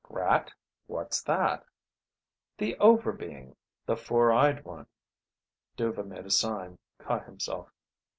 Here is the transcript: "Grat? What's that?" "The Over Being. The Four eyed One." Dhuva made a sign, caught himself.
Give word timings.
"Grat? 0.03 0.51
What's 0.87 1.21
that?" 1.21 1.63
"The 2.57 2.75
Over 2.79 3.11
Being. 3.11 3.55
The 3.85 3.95
Four 3.95 4.31
eyed 4.31 4.65
One." 4.65 4.87
Dhuva 5.77 6.03
made 6.03 6.25
a 6.25 6.31
sign, 6.31 6.79
caught 6.97 7.25
himself. 7.25 7.71